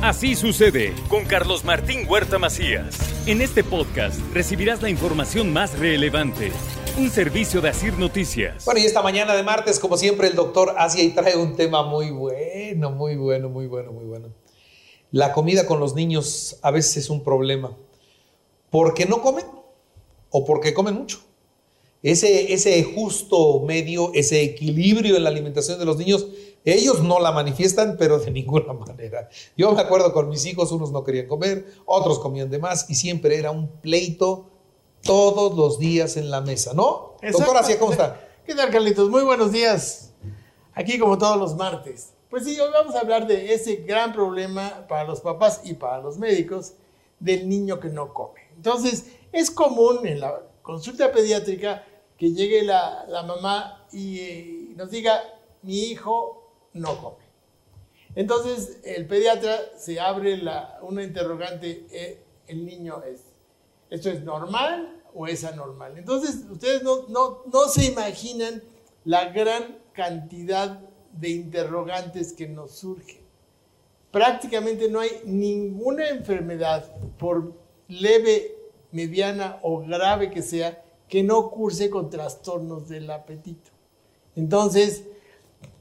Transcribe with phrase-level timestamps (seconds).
[0.00, 2.96] Así sucede con Carlos Martín Huerta Macías.
[3.26, 6.52] En este podcast recibirás la información más relevante.
[6.96, 8.64] Un servicio de Asir Noticias.
[8.64, 11.82] Bueno, y esta mañana de martes, como siempre, el doctor Asia y trae un tema
[11.82, 14.28] muy bueno, muy bueno, muy bueno, muy bueno.
[15.10, 17.76] La comida con los niños a veces es un problema.
[18.70, 19.46] ¿Porque no comen?
[20.30, 21.18] ¿O porque comen mucho?
[22.02, 26.28] Ese, ese justo medio, ese equilibrio en la alimentación de los niños,
[26.64, 29.28] ellos no la manifiestan, pero de ninguna manera.
[29.56, 32.94] Yo me acuerdo con mis hijos, unos no querían comer, otros comían de más y
[32.94, 34.50] siempre era un pleito
[35.02, 37.16] todos los días en la mesa, ¿no?
[37.22, 38.20] Doctor Asia, ¿cómo está?
[38.44, 39.08] ¿Qué tal, Carlitos?
[39.10, 40.12] Muy buenos días.
[40.74, 42.12] Aquí como todos los martes.
[42.30, 46.00] Pues sí, hoy vamos a hablar de ese gran problema para los papás y para
[46.00, 46.74] los médicos
[47.18, 48.40] del niño que no come.
[48.54, 51.84] Entonces, es común en la consulta pediátrica
[52.18, 55.22] que llegue la, la mamá y, eh, nos diga,
[55.62, 57.24] mi hijo no come.
[58.14, 63.22] Entonces, el pediatra se abre la, una interrogante, eh, el niño es,
[63.90, 65.96] ¿esto es normal o es anormal?
[65.96, 68.62] Entonces, ustedes no, no, no se imaginan
[69.04, 70.80] la gran cantidad
[71.12, 73.20] de interrogantes que nos surgen.
[74.10, 77.52] Prácticamente no hay ninguna enfermedad, por
[77.88, 78.56] leve,
[78.90, 83.70] mediana o grave que sea, que no curse con trastornos del apetito.
[84.36, 85.04] Entonces,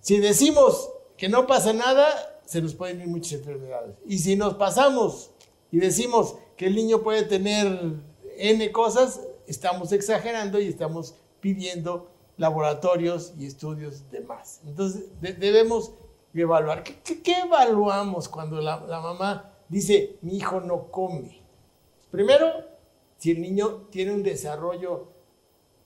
[0.00, 3.96] si decimos que no pasa nada, se nos pueden ir muchas enfermedades.
[4.06, 5.30] Y si nos pasamos
[5.70, 7.94] y decimos que el niño puede tener
[8.36, 14.60] N cosas, estamos exagerando y estamos pidiendo laboratorios y estudios de más.
[14.64, 15.92] Entonces, debemos
[16.34, 16.84] evaluar.
[16.84, 21.42] ¿Qué, evaluamos cuando la, la, mamá dice, mi hijo no come?
[22.10, 22.46] Primero,
[23.18, 25.08] si el niño tiene un desarrollo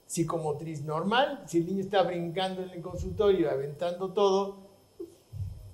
[0.07, 4.59] psicomotriz normal, si el niño está brincando en el consultorio, aventando todo,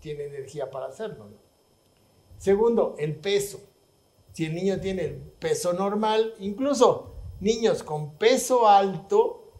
[0.01, 1.27] tiene energía para hacerlo.
[2.39, 3.61] Segundo, el peso.
[4.33, 9.51] Si el niño tiene el peso normal, incluso niños con peso alto,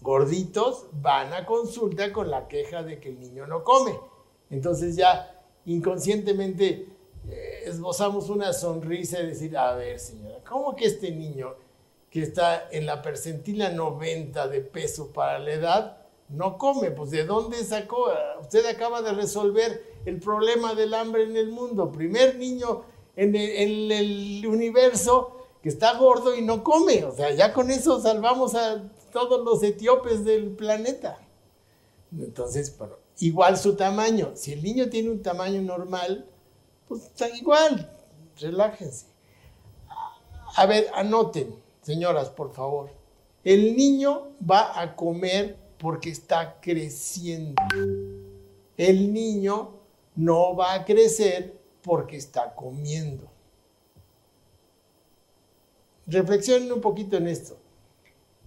[0.00, 3.92] gorditos, van a consulta con la queja de que el niño no come.
[4.48, 6.88] Entonces ya inconscientemente
[7.64, 11.54] esbozamos una sonrisa y decir, a ver señora, ¿cómo que este niño
[12.10, 15.96] que está en la percentila 90 de peso para la edad
[16.28, 16.90] no come?
[16.90, 18.08] Pues ¿de dónde sacó?
[18.40, 21.92] Usted acaba de resolver el problema del hambre en el mundo.
[21.92, 22.82] Primer niño
[23.16, 27.04] en el, universo que está gordo y no come.
[27.04, 31.18] O sea, ya con eso salvamos a todos los etíopes del planeta.
[32.18, 32.76] Entonces,
[33.18, 34.32] igual su tamaño.
[34.34, 36.26] Si el niño tiene un tamaño normal,
[36.92, 37.90] pues está igual.
[38.38, 39.06] Relájense.
[40.56, 42.90] A ver, anoten, señoras, por favor.
[43.44, 47.62] El niño va a comer porque está creciendo.
[48.76, 49.70] El niño
[50.14, 53.26] no va a crecer porque está comiendo.
[56.06, 57.56] Reflexionen un poquito en esto.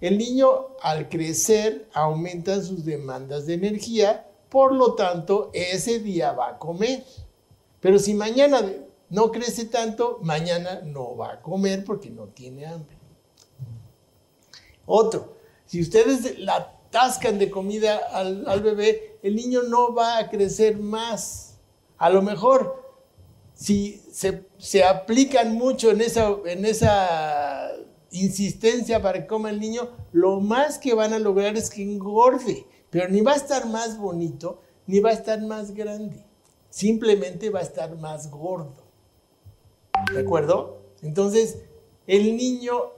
[0.01, 6.49] El niño al crecer aumenta sus demandas de energía, por lo tanto ese día va
[6.49, 7.03] a comer.
[7.85, 8.63] Pero si mañana
[9.11, 12.97] no crece tanto, mañana no va a comer porque no tiene hambre.
[14.87, 15.37] Otro,
[15.67, 21.59] si ustedes la atascan de comida al, bebé, el niño no va a crecer más.
[21.99, 22.83] A lo mejor
[23.53, 27.69] si se, se, aplican mucho en esa, en esa
[28.09, 32.65] insistencia para que coma el niño, lo más que van a lograr es que engorde.
[32.89, 36.24] Pero ni va a estar más bonito, ni va a estar más grande.
[36.75, 38.83] Simplemente va a estar más gordo.
[40.11, 40.81] ¿De acuerdo?
[41.01, 41.59] Entonces,
[42.05, 42.91] el niño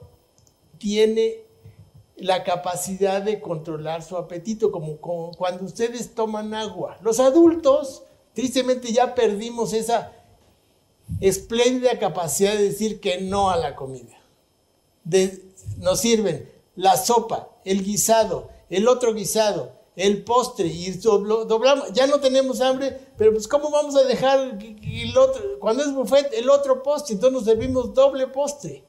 [0.80, 1.44] tiene
[2.16, 6.98] la capacidad de controlar su apetito, como, cuando ustedes toman agua.
[7.04, 8.02] Los adultos,
[8.34, 10.12] tristemente, ya perdimos esa
[11.22, 14.18] espléndida capacidad de decir que no a la comida
[15.78, 22.20] nos sirven la sopa, el guisado, el otro guisado, el postre y doblamos, ya no
[22.20, 26.84] tenemos hambre, pero pues ¿cómo vamos a dejar el otro, cuando es buffet, el otro
[26.84, 27.16] postre?
[27.16, 28.84] Entonces nos servimos doble postre.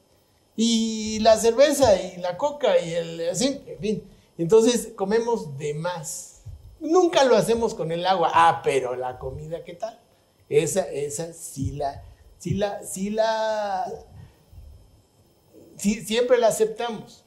[0.54, 4.04] Y la cerveza y la coca y el así, en fin.
[4.36, 6.42] Entonces comemos de más.
[6.78, 8.30] Nunca lo hacemos con el agua.
[8.34, 9.98] Ah, pero la comida, ¿qué tal?
[10.50, 12.02] Esa, esa sí la,
[12.38, 13.86] sí la, sí la
[15.78, 17.24] siempre la aceptamos.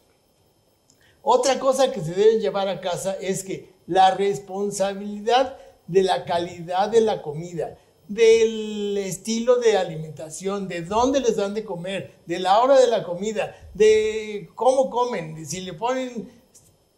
[1.23, 5.57] Otra cosa que se debe llevar a casa es que la responsabilidad
[5.87, 7.77] de la calidad de la comida,
[8.07, 13.03] del estilo de alimentación, de dónde les dan de comer, de la hora de la
[13.03, 16.29] comida, de cómo comen, de si le ponen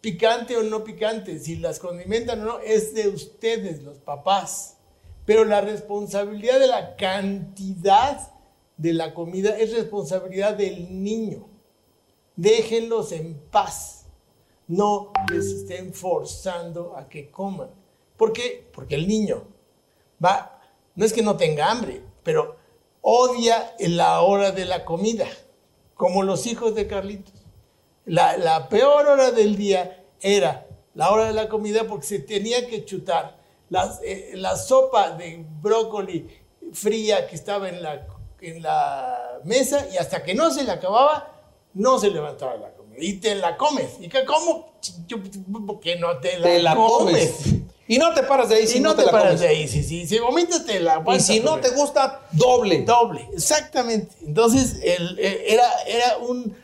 [0.00, 4.76] picante o no picante, si las condimentan o no, es de ustedes, los papás.
[5.24, 8.30] pero la responsabilidad de la cantidad
[8.76, 11.48] de la comida es responsabilidad del niño.
[12.36, 14.03] Déjenlos en paz.
[14.66, 17.70] No les estén forzando a que coman.
[18.16, 18.68] ¿Por qué?
[18.72, 19.44] Porque el niño
[20.24, 20.60] va,
[20.94, 22.56] no es que no tenga hambre, pero
[23.00, 25.26] odia la hora de la comida,
[25.94, 27.34] como los hijos de Carlitos.
[28.06, 32.84] La, peor hora del día era la hora de la comida porque se tenía que
[32.84, 33.38] chutar
[34.02, 36.28] eh, la sopa de brócoli
[36.72, 38.06] fría que estaba en la,
[38.40, 41.32] en la mesa y hasta que no se le acababa,
[41.72, 42.83] no se levantaba la comida.
[42.98, 43.90] Y te la comes.
[44.00, 44.72] ¿Y qué, cómo?
[45.66, 47.32] Porque no te la, comes.
[47.86, 49.68] Y no te paras de ahí si no, te, paras de ahí.
[49.68, 52.82] Si, si, si vomitas, te la Y si no te gusta, doble.
[52.82, 54.14] Doble, exactamente.
[54.24, 56.54] Entonces, el, era, era un...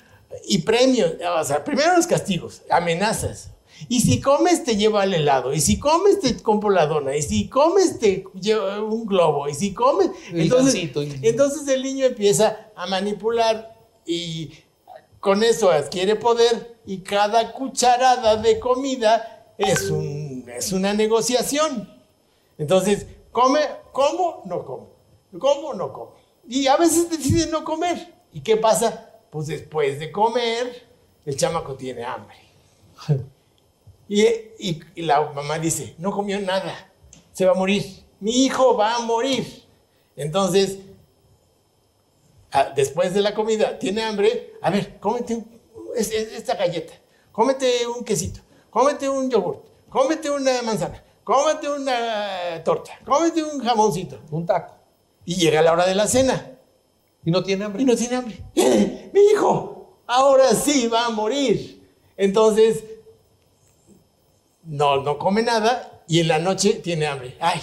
[0.47, 1.07] Y premio,
[1.39, 3.51] o sea, primero los castigos, amenazas.
[3.89, 5.53] Y si comes, te lleva al helado.
[5.53, 7.17] Y si comes, te compro la dona.
[7.17, 9.49] Y si comes, te lleva un globo.
[9.49, 10.11] Y si comes.
[10.33, 10.91] Entonces,
[11.23, 13.75] entonces el niño empieza a manipular
[14.07, 14.51] y
[15.21, 16.79] con eso adquiere poder.
[16.87, 19.93] Y cada cucharada de comida es,
[20.57, 21.89] es una negociación.
[22.59, 23.61] Entonces, come,
[23.93, 24.43] ¿cómo?
[24.47, 24.91] No como.
[25.39, 25.75] ¿Cómo?
[25.75, 26.15] No como.
[26.49, 28.15] Y a veces decide no comer.
[28.33, 29.11] ¿Y qué pasa?
[29.31, 30.87] Pues después de comer,
[31.25, 32.37] el chamaco tiene hambre.
[34.09, 36.91] Y, la mamá dice, no comió nada,
[37.33, 37.85] se va a morir,
[38.19, 39.63] mi hijo va a morir.
[40.17, 40.79] Entonces,
[42.75, 45.43] después de la comida, tiene hambre, a ver, cómete
[45.97, 46.93] esta galleta,
[47.33, 54.21] cómete un quesito, cómete un yogur, cómete una manzana, cómete una torta, cómete un jamoncito.
[54.31, 54.75] Un taco.
[55.25, 56.59] Y llega la hora de la cena.
[57.25, 57.83] Y no tiene hambre.
[57.83, 58.43] Y no tiene hambre.
[59.13, 61.89] Mi hijo, ahora sí va a morir.
[62.17, 62.85] Entonces,
[64.65, 67.37] no, no come nada y en la noche tiene hambre.
[67.41, 67.61] Ay,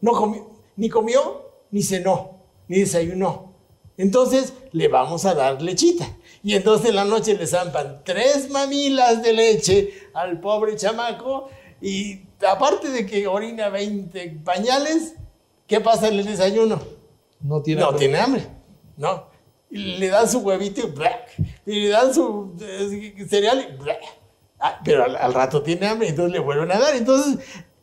[0.00, 2.38] no comió, ni comió, ni cenó,
[2.68, 3.53] ni desayunó.
[3.96, 6.06] Entonces le vamos a dar lechita.
[6.42, 11.48] Y entonces en la noche le zampan tres mamilas de leche al pobre chamaco
[11.80, 15.14] y aparte de que orina 20 pañales,
[15.66, 16.80] ¿qué pasa en el desayuno?
[17.40, 18.46] No tiene no Tiene hambre.
[18.96, 19.26] No.
[19.70, 20.80] le dan su huevito
[21.66, 23.84] y, y le dan su eh, cereal y
[24.66, 26.94] Ah, pero al, rato tiene hambre, entonces le vuelven a dar.
[26.96, 27.38] Entonces,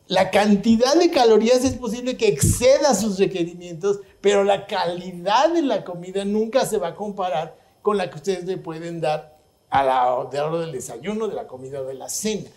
[0.08, 5.84] la cantidad de calorías es posible que exceda sus requerimientos, pero la calidad de la
[5.84, 9.38] comida nunca se va a comparar con la que ustedes le pueden dar
[9.70, 12.50] a la hora del desayuno, de la comida o de la cena.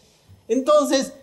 [0.48, 1.14] Entonces,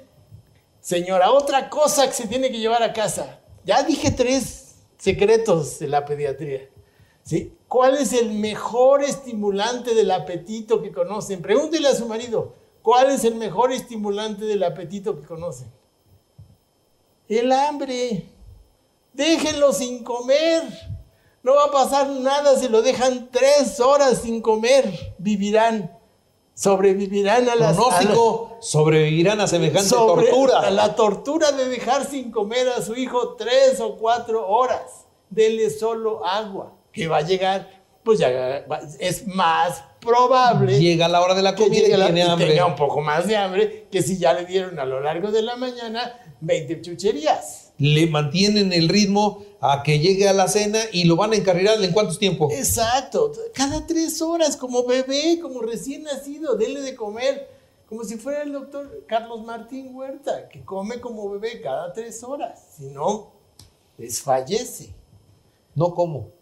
[0.81, 3.41] señora, otra cosa que se tiene que llevar a casa.
[3.65, 6.69] Ya dije tres secretos de la pediatría.
[7.69, 11.43] ¿Cuál es el mejor estimulante del apetito que conocen?
[11.43, 12.55] Pregúntele a su marido.
[12.83, 15.69] ¿Cuál es el mejor estimulante del apetito que conocen?
[17.39, 18.29] El hambre.
[19.15, 20.63] Déjenlo sin comer.
[21.43, 25.15] No va a pasar nada si lo dejan tres horas sin comer.
[25.19, 25.99] Vivirán.
[26.55, 30.61] Sobrevivirán a la Pronóstico, sobrevivirán a semejante tortura.
[30.61, 35.07] A la tortura de dejar sin comer a su hijo tres o cuatro horas.
[35.31, 38.67] Denle solo agua, que va a llegar pues ya
[38.99, 40.79] es más probable.
[40.79, 42.49] Llega la hora de la comida y, tiene hambre.
[42.49, 45.43] tenga un poco más de hambre que si ya le dieron a lo largo de
[45.43, 47.73] la mañana 20 chucherías.
[47.79, 51.83] Le mantienen el ritmo a que llegue a la cena y lo van a encarrilar
[51.83, 52.53] en cuántos tiempos.
[52.53, 57.49] Exacto, cada tres horas, como bebé, como recién nacido, denle de comer,
[57.89, 62.61] como si fuera el doctor Carlos Martín Huerta, que come como bebé cada tres horas,
[62.77, 63.33] si no,
[63.97, 64.91] desfallece.
[65.75, 66.42] No como.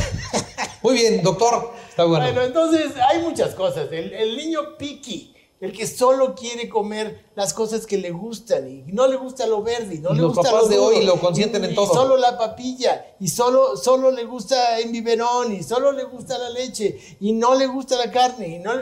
[0.82, 1.72] Muy bien, doctor.
[1.88, 2.24] Está bueno.
[2.24, 3.88] Bueno, entonces hay muchas cosas.
[3.90, 9.06] El, niño piqui, el que solo quiere comer las cosas que le gustan y no
[9.06, 11.74] le gusta lo verde, y no le los gusta papás de hoy lo consienten en
[11.74, 11.86] todo.
[11.86, 16.38] Y solo la papilla, y solo, solo le gusta en biberón, y solo le gusta
[16.38, 18.72] la leche, y no le gusta la carne, y no.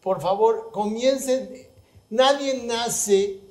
[0.00, 1.66] Por favor, comiencen.
[2.10, 3.45] Nadie nace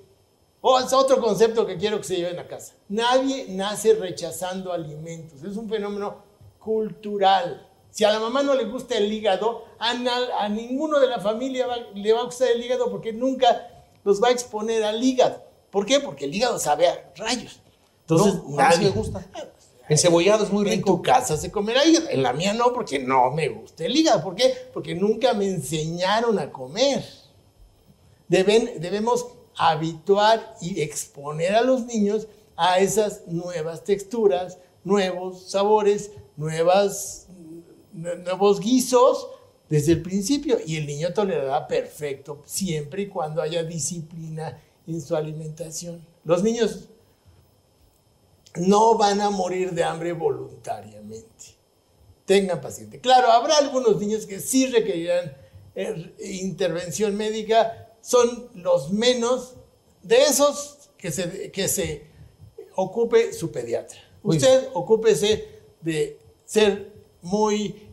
[0.68, 2.74] Oh, es otro concepto que quiero que se lleven a casa.
[2.90, 5.44] Nadie nace rechazando alimentos.
[5.44, 6.24] Es un fenómeno
[6.58, 7.70] cultural.
[7.92, 12.14] Si a la mamá no le gusta el hígado, a, ninguno de la familia le
[12.14, 15.44] va a gustar el hígado porque nunca los va a exponer al hígado.
[15.70, 16.00] ¿Por qué?
[16.00, 17.60] Porque el hígado sabe a rayos.
[18.02, 19.24] Entonces, no, nadie le gusta.
[19.88, 20.74] El cebollado es muy rico.
[20.74, 22.10] En tu casa se comerá hígado.
[22.10, 24.24] En la mía no, porque no me gusta el hígado.
[24.24, 24.52] ¿Por qué?
[24.74, 27.06] Porque nunca me enseñaron a comer.
[28.28, 29.28] Deben, debemos
[29.58, 37.28] habituar y exponer a los niños a esas nuevas texturas, nuevos sabores, nuevas,
[37.94, 39.28] nuevos guisos
[39.70, 40.58] desde el principio.
[40.66, 46.06] Y el niño tolerará perfecto, siempre y cuando haya disciplina en su alimentación.
[46.24, 46.86] Los niños
[48.56, 51.56] no van a morir de hambre voluntariamente.
[52.26, 53.00] Tengan paciencia.
[53.00, 55.36] Claro, habrá algunos niños que sí requerirán
[55.76, 59.56] eh, intervención médica, son los menos
[60.04, 62.06] de esos que se, que se
[62.76, 64.00] ocupe su pediatra.
[64.22, 65.48] Usted ocúpese
[65.82, 66.92] de ser
[67.24, 67.90] muy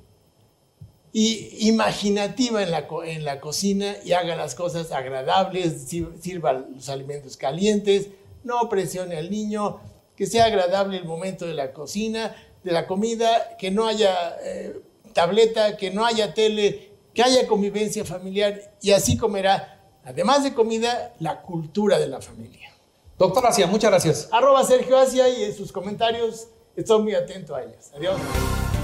[1.14, 5.88] imaginativa en la, en la cocina y haga las cosas agradables,
[6.20, 8.08] sirva los alimentos calientes,
[8.44, 9.80] no presione al niño,
[10.14, 14.78] que sea agradable el momento de la cocina, de la comida, que no haya eh,
[15.14, 21.14] tableta, que no haya tele, que haya convivencia familiar y así comerá, además de comida,
[21.20, 22.70] la cultura de la familia.
[23.18, 24.28] Doctor Asia, muchas gracias.
[24.32, 27.90] Arroba Sergio Asia y en sus comentarios estoy muy atento a ellos.
[27.94, 28.20] Adiós.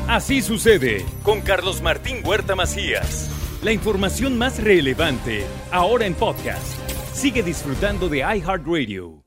[0.07, 3.29] Así sucede con Carlos Martín Huerta Macías.
[3.63, 6.79] La información más relevante ahora en podcast.
[7.13, 9.18] Sigue disfrutando de iHeartRadio.